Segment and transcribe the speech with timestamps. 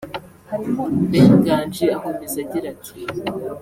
[1.15, 2.93] Ben Nganji akomeza agira ati